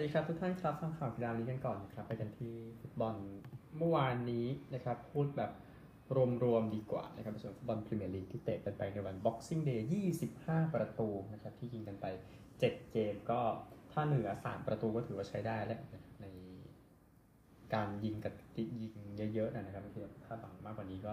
[0.00, 3.14] ดีครับทุกท่านครับฟังข่าวกีฬานี้กันก่อนนะครับ ไปกันที่ฟุตบอล
[3.78, 5.50] เมื่อวานนี้นะครับ พูดแบบ
[6.44, 9.80] รวมๆดีกว่านะครับในส่วนฟุตบอลพรีเมียร์ลีกที่เตะกันไปในวัน Boxing Day
[10.26, 12.06] 25 ประตูนะครับ ที่ยิงกันไป
[12.48, 13.40] 7 เกมก็
[13.92, 15.80] ถ้าเหนือ 3 ประตูก็ถือว่าใช้ได้แล้ว
[16.20, 16.26] ใน
[17.74, 18.94] การยิงกับยิง
[19.34, 19.84] เยอะๆนะครับ
[20.24, 21.12] ถ้าบังมากกว่านี้ก็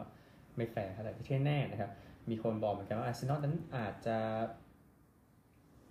[0.55, 1.91] ไม่แฟร์เท่าไหร่ที่แน่นะครับ
[2.30, 4.17] มีคนบอกเหมือนกันว่าอาร์เซนอลนั้นอาจจะ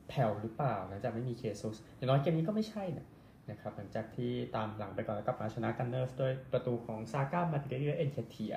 [0.09, 3.07] แผ่วหรือเปล่าหลังจากไม่มีเฆซุสอย่างน้อยเกมนี้ก็ไม่ใช่นะ
[3.51, 8.55] นะครับหลังจากที่ตามหลังไปก่อนแล้วกลับมาชนะกันเนอร์สด้วยประตูของซาก้ามาร์ติเนลลีเอ็นเคเทียห์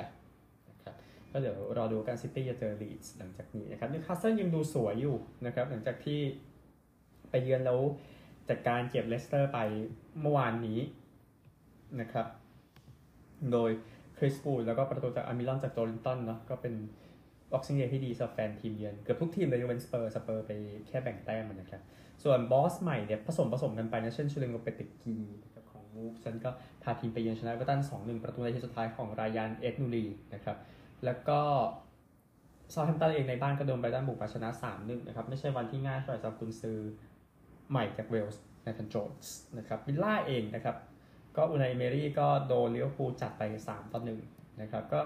[0.69, 0.95] นะครับ
[1.31, 6.19] ก็เดี๋ยวรอดูกันซิตี้จะเจอลีดส์หลังจากนี้นะครับนิวคาสเซิลยังดูสวยอยู่นะครับหลังจากที่
[7.29, 7.79] ไปเยือนแล้ว
[8.49, 9.59] จัดการเก็บเลสเตอร์ไป
[10.21, 10.79] เมื่อวานนี้
[12.01, 12.27] นะครับ
[13.51, 13.69] โดย
[14.17, 16.73] คริสวูดแล้วก็ประตูจากอัลมิรอนจากโจลินตันเนาะก็เป็น
[17.51, 20.51] Boxing Day ที่ดีสำหรับแฟนทีมเยือนเกือบทุกทีมเลยยกเว้นสเปอร์สเปอร์ไป
[20.87, 21.81] แค่แบ่งแต้มนะครับ
[22.23, 25.15] ส่วนบอสใหม่เนี่ยผสมผสมกันไปนะเช่นฮูเลนโลเปเตกี
[25.53, 26.49] กับของวูล์ฟส์นั้นก็
[26.83, 30.57] พาทีมไปเยือนชนะเอเวอร์ตันสองหนึ่งประตูนาทีสุดท้ายของรายานไอต์นูรีนะครับ
[31.05, 31.39] แล้วก็
[32.73, 36.79] เซาแธมป์ตันเองในบ้านก็โดนไบรตันบุกมาชนะสามหนึ่งนะครับไม่ใช่วันที่ง่ายสำหรับกุนซือ
[37.69, 40.75] ใหม่จากเวลส์นาธานโจนส์นะครับวิลล่าเองนะครับ
[41.37, 45.01] ก็อูไนเอเมรีก็โดนลิเวอร์พูลจัดไป3ต่อ1นะครับก็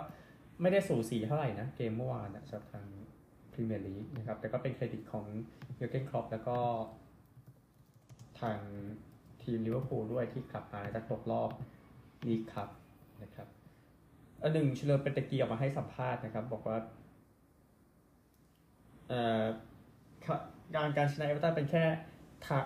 [0.61, 2.85] ไม่ได้สูสีเท่าไหร่นะ เกมเมื่อวานนะสำหรับทาง
[3.51, 5.25] พรีเมียร์ลีกนะครับ แต่ก็เป็นเครดิตของ
[5.75, 6.57] เยอร์เกนคล็อปป์แล้วก็
[8.41, 8.57] ทาง
[9.43, 11.49] ทีมลิเวอร์พูลด้วยที่กลับมาจากตกรอบ
[12.27, 12.69] ลีกครับ
[13.23, 13.47] นะครับ
[14.41, 16.77] อันหนึ่งฮูเลนโลเปเตกีออกมาให้สัมภาษณ์นะครับ บอกว่า
[20.75, 21.83] การการชนะเอเวอร์ตันเป็นแค่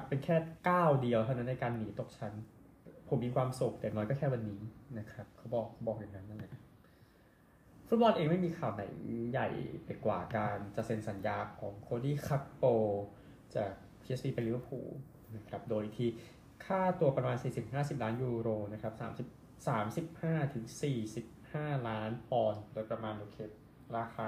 [0.07, 0.35] เป็นแค่
[0.69, 2.33] ก้าวเดียวเท่านั้นในการหนีตกชั้น
[3.07, 4.61] ผมมีความสุขแต่น้อยก็แค่วันนี้
[4.99, 6.51] นะครับ เขาบอกบอกอย่างนั้นนั่นแหละ
[7.87, 8.83] ฟุตบอลเองไม่มีข่าวไหน
[9.31, 9.47] ใหญ่
[9.85, 12.63] ไปกว่าการจะเซ็นสัญญาของโคดี้คัปโป
[13.55, 13.71] จาก
[14.03, 14.89] PSV ไปลิเวอร์พูล
[15.35, 16.09] นะครับ โดยที่
[16.65, 17.37] ค่าตัวประมาณ
[17.69, 20.65] 40-50 ล้านยูโรนะครับ30 35ถึง
[21.25, 23.37] 45 ล้านปอนด์โดยประมาณโอเค
[23.97, 24.27] ราคา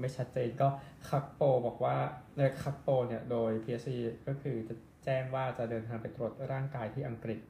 [0.00, 0.68] ไม่ชัดเจนก็
[1.08, 1.96] คัปโปบอกว่า
[2.38, 3.90] ในคัปโปเนี่ยโดย PSV
[4.26, 7.40] ก็คือจะแจ้งว่าจะเดินทางไปตรวจร่างกายที่อังกฤษ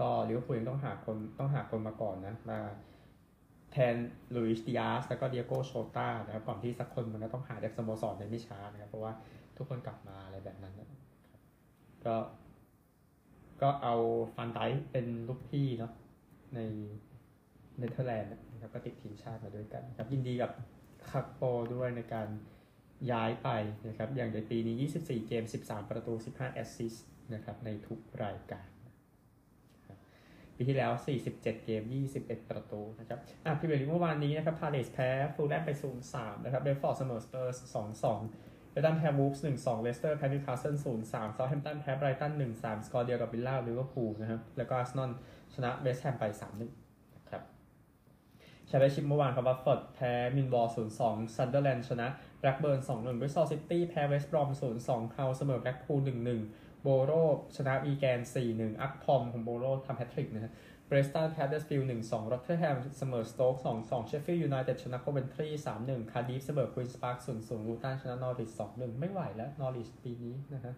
[0.00, 2.60] ก็ลิเวอร์พูลยังต้องหาคนต้องหาคนมาก่อนนะมา
[3.72, 3.94] แทน
[4.34, 9.12] ลุยส์ดิอาสแล้วก็ดิโอโกโชตานะครับก่อนที่สักคนมันก็ต้องหาเด็กสโมสรในไม่ช้านะครับ เพราะว่า
[9.56, 10.74] ทุกคนกลับมาอะไรแบบนั้น
[12.06, 12.16] ก็
[13.62, 13.94] ก็เอา
[14.34, 14.60] ฟานไดค์
[14.92, 15.92] เป็นลูกพี่เนาะ
[16.54, 16.60] ใน
[17.78, 20.50] เนเธอร์แลนด์นะครับก็ติดทีมชาติมาด้วยกันครับยินดีกับ
[21.10, 21.42] คักโป
[21.74, 22.28] ด้วยในการ
[23.12, 23.48] ย้ายไป
[23.88, 28.66] นะครับ อย่างในปีนี้ 24 เกม 13 ประตู 15 assist นะครับในทุกรายการ
[30.58, 31.82] ปีที่แล้ว 47 เกม
[32.16, 35.70] 21 ประตูนะครับอะพรีเมียร์ลีกเมื่อวานนี้นะครับพาเลสแพ้ฟูแลมไป
[36.08, 37.76] 0-3 นะครับเบรนฟอร์ดเสมอสเปอร์ส
[38.18, 45.10] 2-2เอเวอร์ตันแพ้วูล์ฟส์1-2เลสเตอร์แพ้นิวคาสเซิล0-3เซาท์แฮมป์ตันแพ้ไบรตัน1-3สกอร์เดียวกับวิลล่าลิเวอร์พูลนะครับ แล้วก็อาร์เซนอล
[45.54, 46.60] ชนะเวสต์แฮมไป3-1
[47.16, 47.42] นะครับ
[48.66, 50.68] แชมเปี้ยนชิพเมื่อวานครับวัตฟอร์ดแพ้มิลล์วอลล์
[51.00, 52.06] 0-2ซันเดอร์แลนด์ชนะ
[52.40, 54.48] แบล็กเบิร์น2-1บริสตอลซิตี้แพ้เวสต์บรอม
[54.80, 55.98] 0-2ฮัลล์เสมอแบล็กพูล
[56.36, 56.67] 1-1
[57.04, 57.12] โบโร
[57.56, 60.52] ชนะวีแกน 4-1 อัคพอมของโบโรทำแฮตทริกนะฮะ
[60.86, 70.74] เพรสตันแพ้ฮัดเดอร์สฟิลด์หนึ่งสองรอตเทอร์แฮมเสมอสโต๊กสองสองเชฟฟิลด์ยูไนเต็ดชนะโคเวนทรีสามหนึ่งคาร์ดิฟเสมอควีนสปาร์คศูนย์ศูนย์ลูตันชนะนอริชสองหนึ่งไม่ไหวแล้วนอริชปีนี้นะฮะ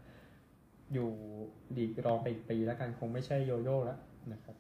[0.93, 1.11] อยู่
[1.77, 3.99] ดีกรองไปอีกปีแล้วกันคงไม่ใช่โยโย่แล้ว
[4.33, 4.57] นะครับ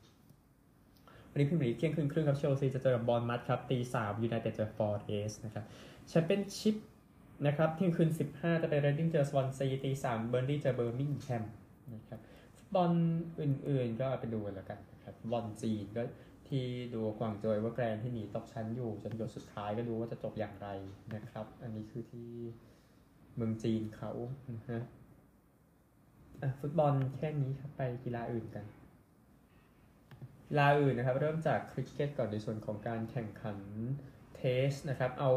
[1.30, 5.64] วันนี้พรีเมียร์ลีกเที่ยงคืนครึ่งครับเชลซีจะเจอกับบอร์นมัธครับตีสามยูไนเต็ดเจอฟอเรสต์นะครับ
[6.08, 6.76] แชมเปี้ยนชิพ
[7.46, 11.44] นะครับเที่ยงคืนสิบห้าจะไปเรดดิ้งเจอสวอนซีตีสามเบิร์นลีย์เจอเบอร์มิงแฮม
[11.94, 12.20] นะครับ
[12.56, 12.90] ฟุตบอล
[13.40, 16.02] อื่นๆก็ไปดูกันแล้วกันครับบอลจีนก็
[16.48, 16.64] ที่
[16.94, 20.68] ดูกวางโจวว่าแกรนที่หนีตกชั้นอยู่จนหยดสุดท้ายก็ดูว่าจะจบอย่างไร
[21.14, 22.30] นะครับ อันนี้คือที่
[23.36, 24.12] เมืองจีนเขา
[24.54, 24.80] นะฮะ
[26.60, 28.64] ฟุตบอลแค่นี้ครับไปกีฬาอื่นกัน
[30.48, 33.58] กีฬาอื่นนะครับ เริ่มจากคริกเก็ตก่อนในส่วนของการแข่งขัน
[34.40, 35.30] Test นะครับ เอา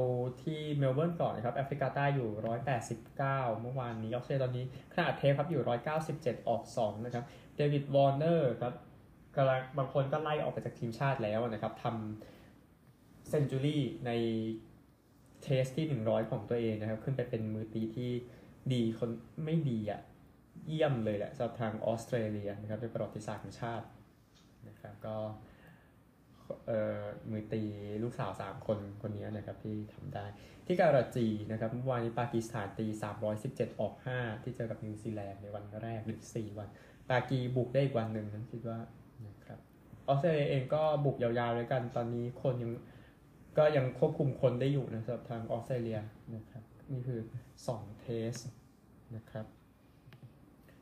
[0.44, 2.30] ที่เมลเบิร์นก่อนนะครับแอฟริกาใต้อยู่
[2.95, 5.62] 189 เมื่อวานนี้ออสเตรเลียตอนนี้ขณะ Test ครับอยู่
[6.06, 7.24] 197 ออก 2 นะครับ
[7.56, 8.74] เดวิดวอร์เนอร์ครับ
[9.36, 14.12] กำลังบางคนก็ไล่ออกไปจากทีมชาติแล้วนะครับทำ century ใน
[15.44, 18.12] เทสที่ 100 ของตัวเองนะครับ ขึ้นไปเป็นมือตีที่
[18.74, 19.10] ดีคน
[19.45, 20.01] ไม่ดีอะ่ะ
[20.68, 23.86] เยี่ยมเลยแหละสำหรับทางออสเตรเลียนะครับเป็นประวัติศาสตร์ของชาติ
[24.68, 25.18] นะครับก็
[26.68, 27.01] เอ่อ
[27.31, 27.63] มือตี
[28.04, 30.25] ลูกสาว 3 คนคนนี้นะครับที่ทำได้
[30.68, 32.86] ที่การาจีนะครับเมื่อวานนี้ปากีสถานตี
[33.34, 36.69] 317 ออก 5 ที่เจอกับนิวซีแลนด์ในวันแรกหรือ4วัน
[37.10, 38.80] ปากีบุกได้อีกวันหนึ่งนะคิดว่า
[39.28, 39.60] นะครับ
[40.07, 42.72] ออสเตรเลียเองก็บุกยาวๆเลยกัน ตอนนี้คนยัง
[43.57, 46.00] ก็ยังควบคุมคนได้อยู่นะสำหรับทางออสเตรเลีย
[46.36, 47.22] นะครับนี่คือ
[47.66, 48.34] 2 เทส
[49.16, 49.45] นะครับ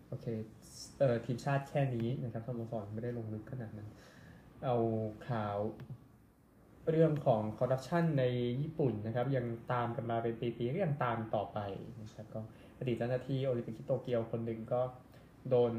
[0.08, 0.26] โอเค
[1.00, 3.90] เอ่อทีมชาติแค่นี้นะครับสโมสรไม่ได้ลงลึกขนาดนั้น
[4.66, 4.76] เอา
[5.30, 5.58] ข่าว
[6.92, 8.24] เรื่องของคอร์รัปชันใน
[8.62, 11.60] ญี่ปุ่นนะครับ ยังตามกันมาเป็นปีๆก็ยังตามต่อไป
[12.02, 12.40] นะครับก็
[12.80, 14.82] อดีตเจ้าหน้าที่โอลิมปิกที่โตเกียวคนหนึ่งก็
[15.50, 15.74] โดน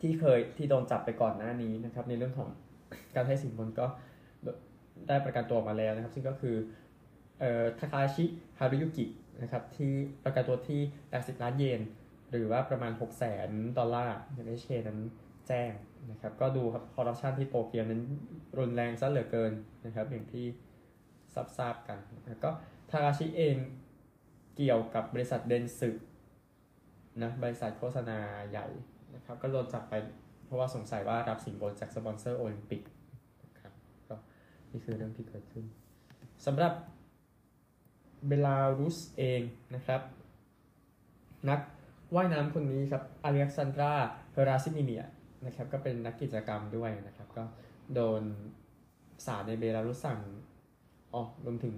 [0.00, 2.48] ที่เคยที่โดนจับไปก่อนหน้านี้นะครับ ในเรื่องของ
[3.14, 3.86] การให้สินบนก็
[5.08, 6.56] ได้ประกันตัวออกมาแล้วนะครับ ซึ่งก็คือ
[7.40, 8.24] เอ่อทาคาชิ
[8.58, 9.06] ฮารุยุกิ
[9.42, 9.92] นะครับที่
[10.24, 10.80] ประกันตัวที่
[11.12, 11.80] 80ล้านเยน
[12.30, 13.48] หรือว่าประมาณ6 0 0แสน
[13.78, 15.00] ดอลลาร์อย่างที่เชนั้น
[15.48, 15.72] แจ้ง
[16.10, 18.02] นะครับ ก็ดูครับคอร์รัปชันที่โตเกียวนั้น
[18.58, 19.52] รุนแรงซะเหลือเกิน
[19.86, 20.46] นะครับ อย่างที่
[21.56, 22.50] ทราบๆกันแล้วก็
[22.90, 23.56] ทาคาชิเอง
[24.56, 25.90] เกี่ยวกับบริษัทเดนสึ
[27.22, 28.18] นะบริษัทโฆษณา
[28.50, 28.66] ใหญ่
[29.14, 29.94] นะครับ ก็โดนจับไป
[30.44, 32.82] เพราะว่าสงสัยว่ารับสินบนจากสปอนเซอร์โอลิมปิก
[33.44, 33.72] นะครับ
[34.08, 34.14] ก็
[34.70, 35.64] นี่คือเรื่องที่เกิดขึ้น
[36.46, 36.72] สำหรับ
[38.26, 39.42] เบลารุสเอง
[39.74, 40.00] นะครับ
[41.48, 41.60] นัก
[42.14, 43.92] ว่ายน้ำคนนี้ครับอเล็กซานดรา
[44.32, 45.02] เฮราซิมิเนีย
[45.46, 47.44] นะครับก็เป็นนักกิจกรรมด้วยนะครับ ก็
[47.94, 48.22] โดน
[49.26, 50.18] ศาลในเบลารุสสั่ง
[51.14, 51.74] อ๋อรวมถึง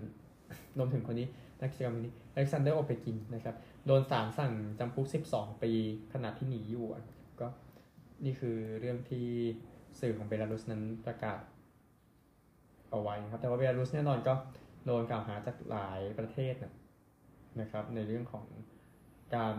[0.78, 1.28] รวมถึงคนนี้
[1.60, 3.54] นักกิจกรรมคนนี้อเล็กซานเดอร์โอเปกินนะครับ
[3.86, 5.72] โดนศาลสั่งจำคุก 12 ปี
[6.12, 6.86] ขณะที่หนีอยู่
[7.40, 7.46] ก็
[8.24, 9.26] นี่คือเรื่องที่
[10.00, 11.40] สื่อของเบลารุสนั้นประกาศ
[12.90, 14.34] เอาไว้นะครับ แต่ว่าเบลารุสแน่นอนก็
[14.86, 16.72] โดนกล่าวหาจากหลายประเทศนะ
[17.60, 18.44] นะครับ ในเรื่องของ
[19.36, 19.56] การ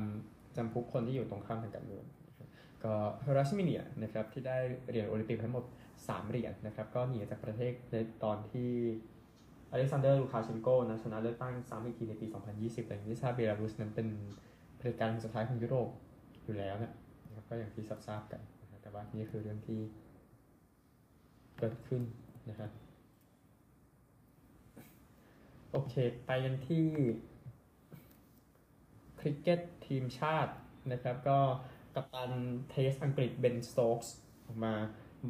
[0.57, 2.06] จำคุกคนที่อยู่ตรงข้ามทางการเมือง
[2.83, 4.57] ก็เฮราชิมิเนียนะครับที่ได้
[4.89, 5.63] เหรียญโอลิมปิกทั้งหมด
[5.98, 8.72] 3 เหรียญนะครับก็หนีจากประเทศในตอนที่
[9.72, 14.07] อเล็กซานเดอร์ลูคาเชนโกนะชนะเลือกตั้งซ้ำอีกทีในปี 2020 แต่อย่างที่ทราบเบลารุสนั้นเป็น
[14.78, 15.89] เผด็จการสุดท้ายของยุโรป
[16.44, 16.89] อยู่แล้วนะ
[17.36, 18.42] ครับก็อย่างที่ทราบกัน
[18.72, 19.80] นะแต่ว่านี่คือเรื่องที่
[21.57, 22.01] เกิดขึ้น
[22.50, 22.72] นะครับ
[25.72, 25.94] โอเค
[26.25, 26.86] ไปกันที่
[29.19, 30.54] คริกเก็ตทีมชาติ
[30.92, 31.39] นะครับก็
[31.96, 32.32] กัปตัน
[32.69, 34.14] Test อังกฤษเบนสโต๊กส์
[34.46, 34.74] ออกมา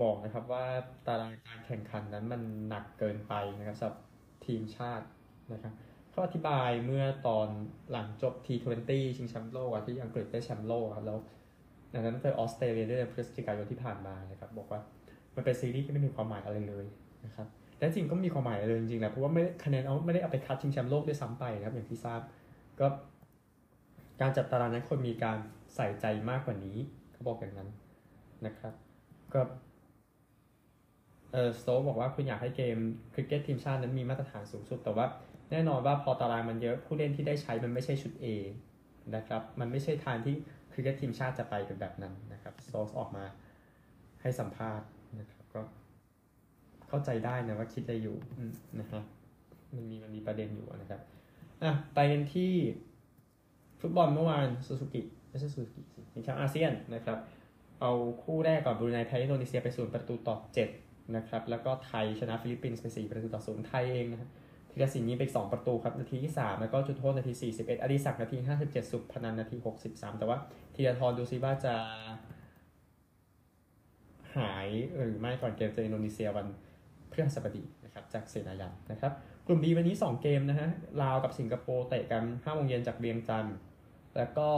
[0.02, 0.66] บอกนะครับว่า
[1.08, 3.98] ตารางการแข่งขันนั้นมันหนักเกินไปนะครับสำหรับ
[4.46, 5.06] ทีมชาติ
[5.54, 5.74] นะครับ
[6.10, 7.48] เขาอธิบายเมื่อตอน
[7.92, 11.19] หลังจบ T20 ชิงแชมป์โลกที่อังกฤษได้แชมป์โลกครับแล้ว
[11.94, 14.80] ดังนั้นเจอออสเตรเลียด้วยพฤศจิกายนที่ผ่านมานะครับบอกว่า
[15.36, 16.86] มันเป็นซีรีส์ที่ไม่มีความหมายอะไรเลย
[17.25, 17.48] นะครับ
[17.78, 22.22] และจริงก็มีความหมายเลยจริงๆนะเพราะว่าไม่คะแนนเอาไม่ได้เอาไปคัดชิงแชมป์โลกด้วยซ้ำไปนะครับอย่างที่ทราบ
[22.80, 22.88] ก็
[24.22, 25.38] การจัดตารางนั้นควรมีการ
[25.75, 26.77] ใส่ใจมากกว่านี้
[27.12, 27.69] เขาบอกอย่างนั้น
[28.45, 28.73] นะครับ
[29.33, 29.41] ก็
[31.33, 32.77] เออสโตบอกว่าคุณอยากให้เกม
[33.13, 35.06] คริกเก็ตทีมชาตินั้นมีมาตรฐานสูงสุด แต่ว่า
[35.51, 38.25] แน่นอนว่าพอตารางมันเยอะผู้เล่นที่ได้ใช้มันไม่ใช่ชุด A
[39.15, 40.35] นะครับ มันไม่ใช่ทางที่
[40.71, 43.25] คริกเก็ตทีมชาติจะไปเป็นแบบนั้นนะครับสโตออกมา
[44.21, 44.88] ให้สัมภาษณ์
[45.19, 45.62] นะครับก็
[46.88, 48.17] เข้าใจได้นะว่าคิดอะอยู่
[48.79, 49.03] นะครับ
[49.75, 51.01] มันมีมันมีประเด็นอยู่นะครับ
[51.63, 52.51] อะไปกันที่
[53.79, 55.01] ฟุตบอลเมื่อวานซูซูกิ
[55.31, 57.18] ไม่ใช่ซูซูกิสิเป็นแชมป์อาเซียนนะครับ
[57.81, 57.92] เอา
[58.24, 60.36] คู่แรกก่อนบรูไนแพ้อินโดนีเซียไปศูนย์ประตูต่อ
[60.75, 64.30] 7นะครับ แล้วก็ไทยชนะฟิลิปปินส์ไป4ประตูต่อศูนย์ไทยเองนะครับ
[64.72, 69.57] ธีรศิลป์ยิงไป2ประตูครับ นาทีที่3แล้วก็จุดโทษนาที41อดิศักดิ์นาที57ศุภนันท์นาที
[69.88, 70.38] 63แต่ว่า
[70.75, 71.75] ธีราทรดูซิว่าจะ
[74.38, 76.48] หายหรือไม่ก่อนเกมเจออินโดนีเซียวัน
[77.12, 79.12] พฤหัสบดีนะครับจากเซนายันนะครับ
[79.48, 80.69] กลุ่ม B วันนี้ 2 เกมนะฮะ
[81.01, 83.55] ลาวกับสิงคโปร์เตะกัน5โมงเย็นจากเวียงจันทร์
[84.17, 84.50] แล้วก็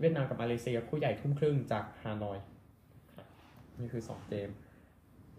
[0.00, 2.38] เวียดนามกับมาเลเซียคู่ใหญ่ทุ่มครึ่งจากฮานอย
[3.78, 4.50] นี่คือ 2 เกม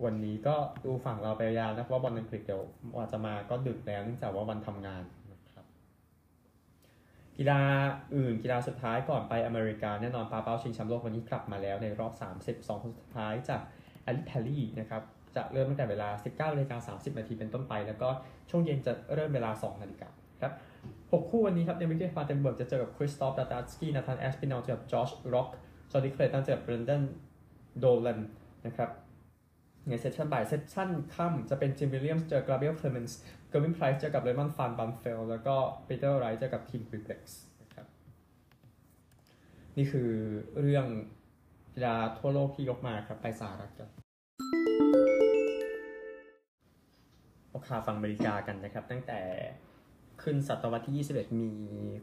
[0.06, 2.64] วันนี้ก็ดูฝั่งเราไปยาวนะเพราะว่าบอลอังกฤษเดี๋ยว
[2.96, 5.66] อาจะมาก็ดึกแล้วเนื่องจากว่าวันทำงานนะครับ
[7.38, 7.62] กีฬา
[8.16, 12.14] อื่นกีฬาสุดท้ายก่อนไปอเมริกาแน่นอนปาเป้าชิงแชมป์โลกวันนี้กลับมาแล้วในรอบ
[12.44, 13.62] 32 คนสุดท้ายจาก
[14.04, 15.02] แอลิแพลลี่นะครับ
[15.36, 16.10] จะเริ่มตั้งแต่เวลา
[16.50, 18.10] 19นาฬิกา30 นาทีเป็นต้นไป แล้วก็
[18.50, 20.10] ช่วงเย็นจะเริ่มเวลา 2 นาฬิกา
[20.42, 20.54] ครับ
[21.12, 25.48] 6 คู่วันนี้ครับดิมิทรีฟานเดนเบิร์กจะเจอกับคริสตอฟราตายสกี้นาธานแอสปินอลเจอกับจอชร็อก
[25.92, 27.04] จอร์ดิเคลตันเจอกับเบรนดัน
[27.80, 28.20] โดลัน
[28.66, 28.90] นะครับ
[29.88, 33.18] ใน session บ่าย session ค่ำจะเป็นจิมวิลเลียมส์เจอกับกาเบรียลเคลเมนส์
[33.50, 35.56] เกอร์วินไพรส์เจอกับเรย์มอนด์ฟานบาร์เนเวลด์แล้วก็
[35.88, 37.88] ปีเตอร์ไรท์เจอกับคิมฮุยเบร็กส์นะครับ
[39.78, 40.10] นี่คือ
[40.62, 40.86] เรื่อง
[41.74, 43.90] กีฬาทั่วโลกที่ยกมาครับไปสหรัฐกัน
[47.48, 49.20] เอาข่าวฝั่งอเมริกากันนะครับ ตั้งแต่
[50.24, 51.52] ขึ้นศตวรรษที่ 21 มี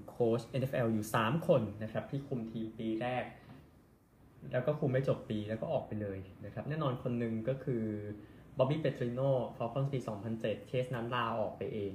[0.09, 3.25] โค้ช NFL อยู่ 3 คนนะครับ ที่คุมทีมปีแรก
[4.53, 7.85] แล้วก็คุมไม่จบปีแล้วก็ออกไปเลยนะครับ แน่นอนคนหนึ่งก็คือ
[8.59, 9.21] บ๊อบบี้เปตริโน
[9.57, 9.99] ฟอลคอนปี
[10.35, 11.93] 2007 เคสนั้นลาออกไปเอง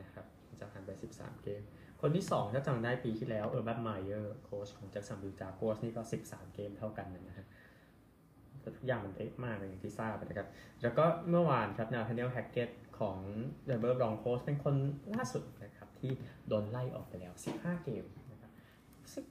[0.00, 0.24] นะครับ
[0.60, 1.62] จากหันไป 13 เกม
[2.00, 7.46] คนที่ 2 ถ้าจำได้ปีที่แล้วเออร์บัตไมเออร์โค้ชของแจ็คสันวิลล์จากัวร์สนี่ก็ 13 เกมเท่ากันนะฮะ
[8.64, 10.48] ทุกอย่างมันเป๊ะมากเลยอย่างที่ทราบนะครับ
[10.82, 13.18] แล้วก็เมื่อวานครับนาธาเนลแฮกเกต ของ
[13.66, 14.74] เดนเวอร์บรองโคสเป็นคน
[15.14, 16.10] ล่าสุดนะครับที่
[16.48, 18.52] โดนไล่ออกไปแล้ว 15 เกมนะครับ
[19.12, 19.24] ซึ่ง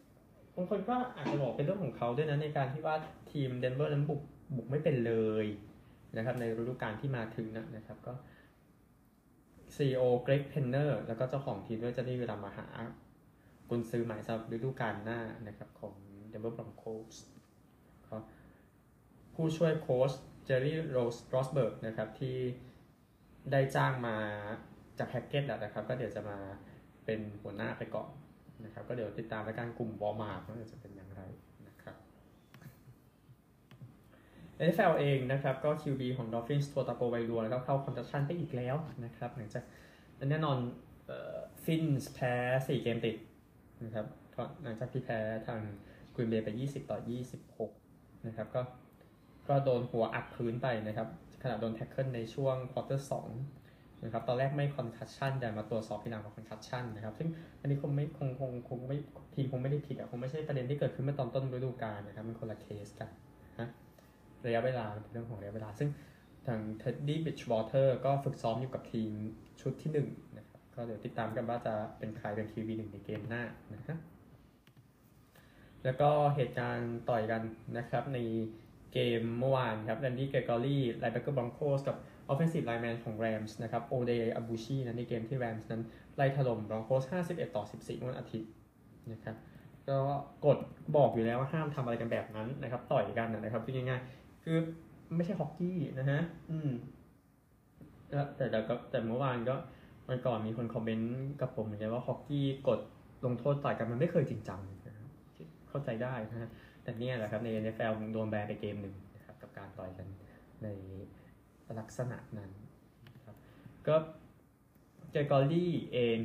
[0.54, 2.96] บางคนก็อาจจะบอกเป็นเรื่องของเขาด้วยนะในการที่ว่า
[3.32, 4.22] ทีมเดนเวอร์นั้นบุก
[4.56, 5.14] บุกไม่เป็นเล
[5.44, 5.46] ย
[6.18, 8.14] นะครับในฤดูกาลที่มาถึงนะนะครับก็
[9.76, 12.68] CEO เกรกเพนเนอร์แล้วก็เจ้าของทีมด้วยจะได้เวลามาหา
[13.70, 15.94] กุนซือใหม่สำหรับฤดูกาลหน้านะครับของ
[16.32, 17.16] Denver Broncos
[18.08, 18.18] ก็
[19.34, 20.12] ผู้ช่วยโค้ช
[20.46, 22.38] เจอร์รี่โรสโรสเบิร์กนะครับที่
[23.52, 24.16] ได้จ้างมา
[25.00, 26.38] จากแฮกเก็ตนะครับ ก็เดี๋ยวจะมา
[27.06, 28.10] เป็นหัวหน้าไปก่อน
[28.66, 31.22] นะครับ ก็เดี๋ยวติดตามและการกลุ่มวอลมาร์ทว่าจะเป็นอย่างไร
[31.68, 31.96] นะครับ
[34.66, 39.64] NFL เองนะครับ ก็ QB ของ Dolphins ตัวทากาไวลัวแล้วก็เข้า concussion ไปอีกแล้วนะครับหลังจาก
[40.30, 40.58] แน่นอน
[41.64, 43.16] ฟินส์แพ้4เกมติด
[43.86, 44.06] นะครับ
[44.64, 45.62] หลังจากที่แพ้ทาง
[46.16, 47.00] กรีนเบย์ไป 20 ต่อ
[47.62, 48.62] 26 นะครับ ก็
[49.50, 51.08] ก็โดนหัวอัดพื้นไปนะครับ
[51.42, 53.08] ขณะโดน tackle ในช่วงควอเตอร์
[53.52, 57.30] 2นะครับตอนแรกไม่ concussion แต่มาตรวจสอบทีหลังว่า concussion นะครับซึ่ง
[57.62, 58.98] อันนี้คงไม่คงคงคงไม่
[59.34, 63.10] ทีมคงไม่ได้ผิดอะคงไม่ใช่ประเด็นที่เกิดขึ้นเมื่อตอนต้นฤดูกาลนะครับมันคนละเคสกัน
[63.60, 63.70] นะ
[64.46, 65.90] ระยะเวลาเป็นเรื่องของระยะเวลา ซึ่ง
[66.48, 69.12] ทางเท็ดดี้บริดจ์วอเตอร์ก็ฝึกซ้อมอยู่กับทีม
[69.62, 73.44] ชุดที่1นะครับก็เดี๋ยวติดตามกันว่าจะเป็นใครเป็น QB หนึ่งในเกมหน้า
[73.74, 73.98] นะครับ
[75.84, 77.42] แล้วก็เหตุการณ์ต่อยกัน
[77.78, 78.20] นะครับใน
[78.94, 81.98] เกมเมื่อวานครับแรนดี้เกรกอรี่ linebacker บรองโคสกับ
[82.32, 85.82] offensive lineman ของ Rams นะครับโอเดย์อบูชีนะในเกมที่ Rams นั้น
[86.16, 88.50] ไล่ถล่มบรองโคส51 ต่อ 14 วันอาทิตย์
[89.12, 89.36] นะครับ
[89.90, 89.98] ก็
[90.46, 90.58] กฎ
[90.96, 94.58] บอกอยู่แล้วว่าห้ามทำอะไรกันแบบนั้นนะครับต่อยกันนะครับคือง่ายๆคือ
[95.16, 96.20] ไม่ใช่ฮอกกี้นะฮะ
[96.52, 96.70] อืม
[98.10, 99.56] แต่แต่ก็แต่เมื่อวานก็
[100.08, 102.80] วันก่อนมีคนคอมเมนต์กับผมเหมือนกันว่าฮอกกี้กฎ
[103.26, 105.10] ลงโทษต่อยกันมันไม่เคยจริงจังนะครับ
[105.70, 106.50] เข้าใจได้นะฮะ
[106.84, 110.08] แต่เนี่ยแหละครับใน NFL โดนแบนไปเกมหนึ่งนะครับกับการต่อยกัน
[110.64, 110.68] ใน
[111.80, 112.52] ลักษณะนั้น
[113.26, 113.36] ครับ
[113.88, 113.96] ก็
[115.12, 116.18] เจอกอลลี่เอง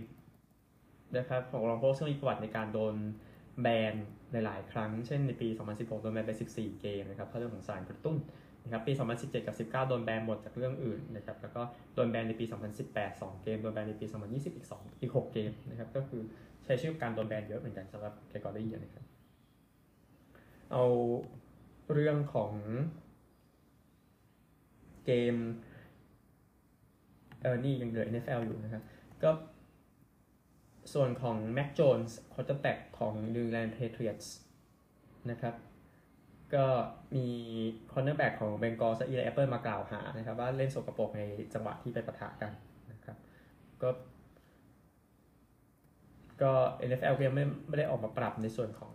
[1.16, 2.94] นะครับของลองโพซึ่งมีประวัติในการโดน
[3.62, 3.94] แบน
[4.32, 8.16] ในหลายครั้ง เช่นในปี 2016 โดนแบนไป 14 เกมนะครับเพราะเรื่องของสารกระตุ้น
[8.64, 11.62] นะครับปี 2017 กับ 19 โดนแบนหมดจากเรื่องอื่นนะครับแล้วก็
[11.94, 12.44] โดนแบนในปี
[12.84, 16.22] 2018 2 เกม โดนแบนในปี 2020 อีก 2 อีก 6 เกมนะครับก็คือ
[16.64, 19.15] ใช้ชื่อการโดนแบนเยอะเหมือนกันสำหรับเจกอลลี่นะครับ
[20.72, 20.84] เอา
[21.92, 22.52] เรื่องของ
[25.06, 25.36] เกม
[27.42, 28.82] เออนี่ยังเหลือ NFL อยู่นะครับ
[29.22, 29.30] ก็
[30.94, 34.26] ส่วนของ Mac Jones quarterback ของ New England Patriots
[35.30, 35.54] นะครับ
[36.54, 36.66] ก็
[37.16, 37.26] มี
[37.92, 41.22] cornerback ของ Bengals อีไลแอปเปิลมากล่าวหานะครับ ว่าเล่นสกปรกใน
[41.54, 42.52] จังหวะที่ไปปะทะกัน
[42.92, 43.16] นะครับ
[43.82, 43.88] ก็
[46.42, 46.52] ก็
[46.88, 48.94] NFL ก็ยังไม่ไม่ได้ออกมาปรับในส่วนของ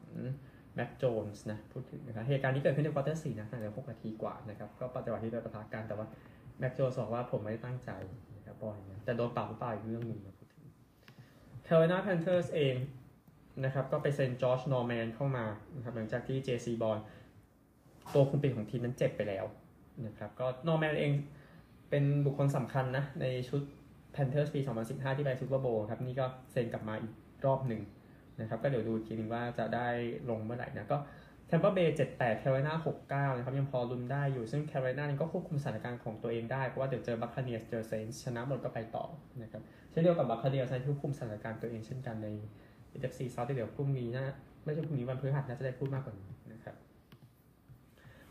[0.75, 6.07] แม็กโจนส์นะพูดถึงนะครับเหตุการณ์นี้เกิดขึ้นในควอเตอร์สี่นะในหกนาทีกว่านะครับก็ปัจจุบันที่ไปปะทะกันแต่ว่า
[6.59, 7.91] แม็กโจนส์บอกว่าผมไม่ได้ตั้งใจ
[8.35, 10.65] นะครับปล่อยนะแต่โดนปรับหรือเปล่าอีกเรื่องหนึ่งนะพูดถึง
[11.63, 12.75] แคโรไลนาแพนเทอร์สเอง
[13.65, 16.97] นะครับก็ไปเซ็นจอร์จนอร์แมนเข้ามานะครับหลังจากที่เจซีฮอร์น
[18.13, 19.45] ตัวคุมปีกของทีมนั้นเจ็บไปแล้ว
[20.05, 21.11] นะครับก็นอร์แมนเอง
[21.89, 23.61] เป็นบุคคลสำคัญนะในชุด
[24.11, 27.13] แพนเทอร์สปี 2015 ที่ไปซูเปอร์โบว์ครับ นี่ก็เซ็นกลับมาอีก
[27.45, 27.81] รอบหนึ่ง
[28.39, 29.87] นะครับก็เดี๋ยวดูทีนึงว่าจะได้
[30.29, 30.97] ลงเมื่อไหร่นะก็
[31.47, 39.05] แทมเปอร์เบย์78แคโรไลนา69นะครับยังพอลุ้นได้อยู่ซึ่งแคโรไลนาก็ควบคุมสถานการณ์ของตัวเองได้ เพราะว่าเดี๋ยวเจอบัคคาเนียสเจอเซนต์สชนะหมดก็ไปต่อ
[39.41, 39.61] นะครับ
[39.91, 42.27] เช่นเดียวกับบัคคาเนียสที่ควบคุมสถานการณ์ตัวเองเช่นกันใน
[42.97, 44.25] NFC South ที่เดี๋ยวพรุ่งนี้นะ
[44.63, 46.75] ไม่ใช่พรุ่งนี้วันพฤหัสน่าจะได้พูดมากกว่านี้นะครับ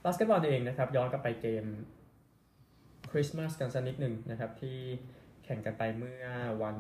[0.04, 1.64] บาสเกตบอลเองนะครับย้อนกลับไปเกม
[3.10, 4.78] คริสต์มาสกันสักนิดหนึ่งนะครับที่
[5.44, 6.24] แข่งกันไปเมื่อ
[6.62, 6.76] วัน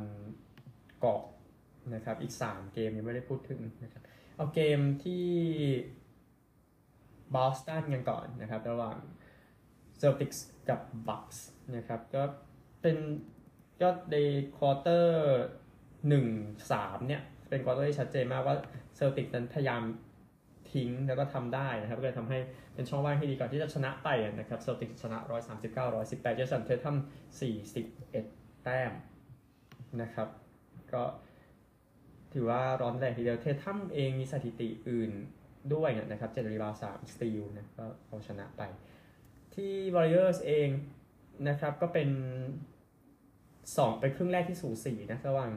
[1.04, 1.22] ก่อน
[1.94, 4.02] นะครับ อีก 3 เกมยังไม่ได้พูดถึงนะครับ
[4.36, 5.26] เอาเกมที่
[7.34, 8.96] บอสตันกันก่อนนะครับ ระหว่าง
[9.98, 12.22] เซลติกส์กับบัคส์นะครับ ก็
[12.82, 12.96] เป็น
[13.82, 14.16] ก็ใน
[14.56, 15.16] ควอเตอร์
[16.08, 16.26] หนึ่ง
[16.72, 18.56] สามเนี่ยเป็นควอเตอร์ที่ชัดเจนมากว่า
[18.96, 19.82] เซลติกนั้นพยายาม
[20.72, 22.38] ทิ้งแล้วก็ทำได้นะครับ ก็เลยทำให้
[22.74, 25.30] เป็นช่องว่างที่ดีก่อนที่จะชนะไปนะครับเซลติกชนะ 139
[26.00, 26.96] 118เจสันเททัม
[27.80, 28.92] 41 แต้ม
[30.02, 30.28] นะครับ
[30.92, 31.02] ก็
[32.32, 35.10] ถือว่าร้อนแรงทีเดียวเททัมเองมีสถิติอื่น
[35.74, 38.62] ด้วยนะครับเจ็ด rebound สาม steal นะก็เอาชนะไป
[39.54, 40.68] ที่ Warriors เอง
[41.48, 42.08] นะครับก็เป็น
[43.30, 45.52] 2เป็นครึ่งแรกที่สูสีนะระหว่าง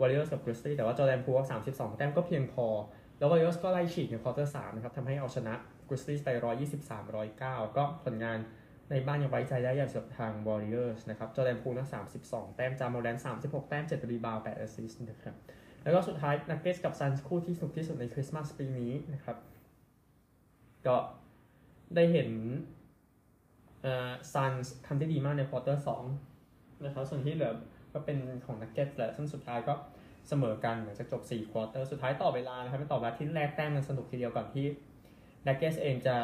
[0.00, 2.66] Warriors กับ Grizzlies แต่ว่าจอแดนพูว่า32แต้มก็เพียงพอ
[3.18, 5.54] แล้ว Warriors ก็ไล่ฉีกในควอเตอร์3นะครับทำให้เอาชนะ
[5.88, 6.28] Grizzlies ไป
[6.78, 7.00] 123
[7.34, 8.38] 109ก็ผลงาน
[8.90, 11.86] ในบ้านยังไว้ใจได้อย่างสำหรับทาง Warriors นะครับจอแดนพูลนะ
[12.22, 15.34] 32 แต้มจามอแรนต์36 แต้ม 7 rebound 8 assist นะครับ
[15.82, 19.36] แล้วก็สุดท้ายนักเก็ตกับซันส์คู่ที่สนุกที่สุดในคริสต์มาสปีนี้นะครับ
[20.86, 20.96] ก็
[21.94, 22.30] ได้เห็น
[23.82, 26.04] เอ่อซันส์ทำได้ดีมากในควอเตอร์สอง
[26.84, 27.52] นะครับ ส่วนที่เหลือ
[27.92, 29.74] ก็เป็นของนักเก็ตแหละซึ่งสุดท้ายก็
[30.28, 34.66] เสมอกันหลังจากจบ4ควอเตอร์ สุดท้ายต่อเวลานะครับไม่ต่อเวลาที่แลกแต้มมันสนุกทีเดียวก่อนที่
[35.46, 36.16] นักเก็ตส์เองจะ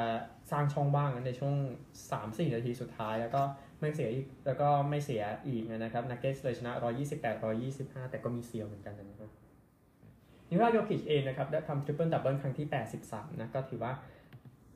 [0.50, 1.54] สร้างช่องว่างในช่วง
[2.04, 3.42] 3-4 นาทีสุดท้าย แล้วก็
[3.80, 6.72] ไม่เสียอีกแล้วก็ไม่เสียอีกนะครับนักเก็ตส์เลยชนะ
[7.36, 9.30] 128-125 แต่ก็มีเซียวเหมือนกันนะครับ
[10.50, 12.66] นิโคลาโยคิชเองนะครับ ได้ทำ triple double ครั้งที่
[13.02, 13.92] 83 นะ ก็ถือว่า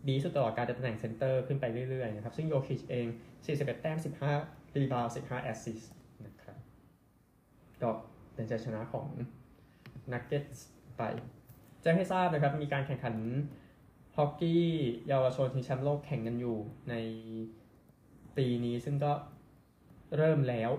[0.08, 3.06] ดีสุดตลอดการตำแหน่งเซนเตอร์ขึ้นไปเรื่อยๆนะครับ ซึ่งโยคิชเอง
[3.44, 3.98] 41 แต้ม
[4.36, 5.82] 15 rebound 15 assist
[6.26, 6.56] นะครับ
[7.82, 7.90] ก็
[8.34, 9.06] เป็นชัยชนะของ
[10.12, 10.44] นักเก็ต
[10.98, 11.02] ไป
[11.82, 13.14] แจ้งให้ทราบนะครับ มีการแข่งขัน
[14.16, 14.64] ฮอกกี้
[15.08, 16.56] เยาวชนชิงแชมป์โลกแข่งกันอยู่
[16.88, 16.94] ใน
[18.36, 19.12] ปีนี้ซึ่งก็
[20.16, 20.70] เริ่มแล้ว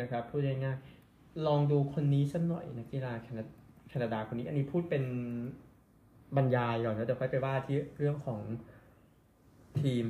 [0.00, 3.12] นะครับพูดง่ายๆลองดูคนนี้สักหน่อยนักกีฬา
[3.88, 5.04] แคนาดาคนนี้ อันนี้พูดเป็น
[6.36, 8.40] บรรยายก่อนนะเดี๋ยวค่อยไปว่าที่เรื่องของ
[9.80, 10.04] ทีม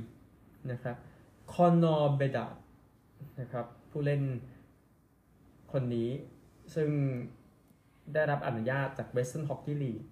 [0.72, 0.96] นะครับ
[1.52, 2.46] คอนนอร์เบดา
[3.40, 4.22] นะครับ ผู้เล่น
[5.72, 6.10] คนนี้
[6.74, 6.88] ซึ่ง
[8.14, 10.04] ได้รับอนุญาตจาก Western Hockey League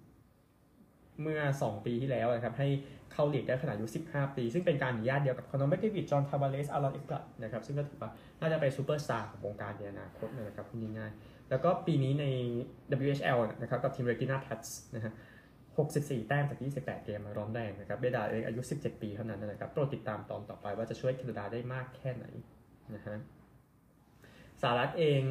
[1.21, 2.67] เมื่อ 2 ปีที่แล้วนะครับให้
[3.13, 12.25] เข้าลีกได้ขนาดอายุ 15 ปี ซึ่งเป็นการอนุญาตเดียวกับคอนอร์แมคเดวิดจอห์นทาวาเรสอารอนเอ็กแบลดนะครับซึ่งก็ถือว่าน่าจะเป็นซูเปอร์สตาร์ของวงการในอนาคตนะครับพูดง่ายๆแล้วก็ปีนี้ใน
[13.07, 15.13] WHL นะครับกับทีม Regina Pats นะฮะ
[15.69, 22.25] 64 แต้มจาก 28 เกมมาร้อนแรงนะครับเบดาร์ดเองอายุ 17 ปีเท่านั้นนะครับโปรดติดตามตอนต่อไปว่าจะช่วยแคนาดาได้มากแค่ไหน
[22.95, 23.15] นะฮะ
[24.61, 25.21] สหรัฐเอง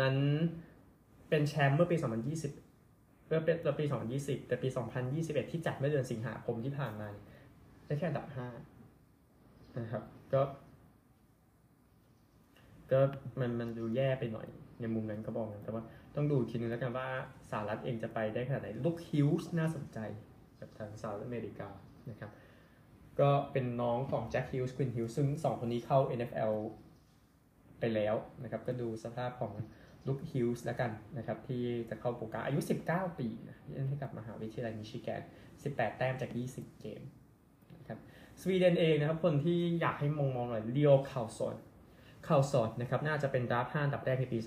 [0.00, 0.16] นั้น
[1.28, 2.59] เป็นแชมป์เมื่อปี 2020
[3.30, 3.84] เมื่อเป็นปี
[4.16, 4.68] 2020 แต่ปี
[5.10, 7.08] 2021 ที่จัดเมื่อเดือนสิงหาคมที่ผ่านมา
[7.86, 8.26] ได้แค่อันดับ
[9.02, 10.42] 5นะครับ ก็
[12.92, 13.00] ก็
[13.40, 14.46] มันมันดูแย่ไปหน่อย
[14.80, 15.82] ในมุมนั้นก็บอกนะแต่ว่า
[16.14, 17.08] ต้องดูทีนึงแล้วกันว่า
[17.50, 19.98] สหรัฐเองจะไปได้ขนาดไหนลุคฮิวส์น่าสนใจ
[20.60, 21.68] กับทางสหรัฐอเมริกา
[22.10, 22.30] นะครับ
[23.20, 26.54] ก็เป็นน้องของแจ็คฮิวส์ควินฮิวส์ซึ่งสองคนนี้เข้า NHL
[27.80, 29.52] ไปแล้วนะครับ ก็ดูสภาพของ
[30.06, 35.22] ลุคฮิวส์แล้วกันนะครับที่จะเข้าโปรการอายุ 19 ปีนะเล่นให้กับมหาวิทยาลัยมิชิแกน
[35.60, 37.02] 18 แต้มจาก 20 เกม
[37.78, 37.98] นะครับ
[38.40, 41.56] สวีเดนเองนะครับคนที่อยากให้มองมองหน่อยลีโอคาร์ลสซอน
[42.28, 44.38] คาร์ลสซอนนะครับน่าจะเป็น draft 5อันดับแรกในปี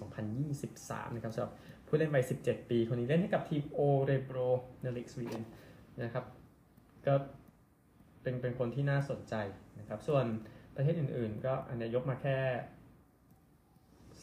[0.53, 1.53] 2023 นะครับสำหรับ
[1.87, 4.37] ผู้เล่นวัย 17 ปี คนนี้เล่นให้กับทีมโอเรโบร
[4.81, 5.43] ในลีกสวีเดน
[6.03, 6.25] นะครับ
[7.07, 7.13] ก็
[8.21, 9.35] เป็นเป็นคนที่น่าสนใจ
[9.79, 10.25] นะครับส่วน
[10.75, 12.37] ประเทศอื่นๆ ก็อันนี้ยกมาแค่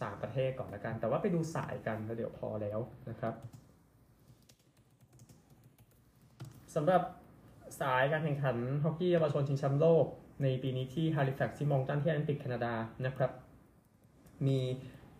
[0.03, 2.79] 3 ประเทศก่อนละกัน แต่ว่าไปดูสายกันแล้วเดี๋ยวพอแล้ว
[3.11, 3.35] นะครับ
[6.75, 7.03] สำหรับ
[7.81, 10.07] สายการแข่งขันฮอกกี้เยาวชนชิงแชมป์โลก
[10.43, 12.75] ในปีนี้ที่ฮาลิแฟกซ์ที่มองตันที่แอนติกแคนาดา
[13.07, 13.31] นะครับ
[14.47, 14.59] มี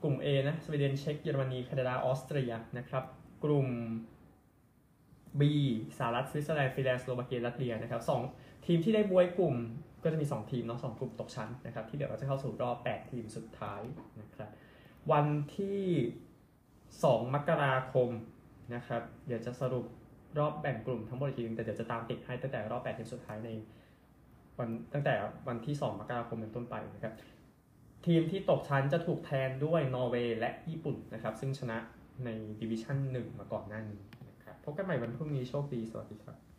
[0.03, 3.05] กลุ่ม A นะสวีเดนเช็กเยอรมนีแคนาดาออสเตรียนะครับ
[3.45, 3.69] กลุ่ม
[5.41, 5.43] B
[5.99, 8.21] สหรัฐสวิตเซอร์แลนด์ฟินแลนด์สโลวาเกียรัสเซียนะครับสอง
[8.67, 9.55] ทีมที่ได้บ๊วยกลุ่ม
[10.03, 13.81] ก็จะมี 2 ทีมเนาะสกลุ่มตกชั้นนะครับ ที่เดี๋ยวเราจะเข้าสู่รอบ 8 ทีมสุดท้าย
[14.21, 14.51] นะครับ
[15.13, 15.83] วันที่
[16.61, 18.09] 2 มกราคม
[18.75, 19.87] นะครับเดี๋ยวจะสรุป
[20.39, 23.51] รอบแบ่งกลุ่มทั้งหมดอีกทีนึงแต่เดี๋ยวจะตามติดให้ตั้งแต่รอบ8ทีมสุดท้ายใน
[24.59, 25.15] วันตั้งแต่
[25.49, 27.15] วันที่ 2 มกราคมเป็นต้นไปนะครับ
[28.07, 31.79] ทีมที่ตกชั้นจะถูกแทนด้วยนอร์เวย์และญี่ปุ่นนะครับ ซึ่งชนะ
[32.25, 32.29] ใน
[32.61, 36.50] ดิวิชั่น1มาก่อนหน้านี้นะครับพบกันใหม่วันพรุ่งนี้โชคดี สวัสดีครับ